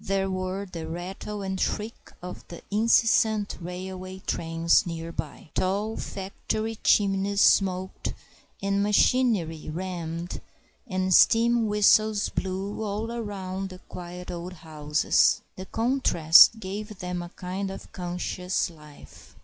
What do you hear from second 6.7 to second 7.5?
chimneys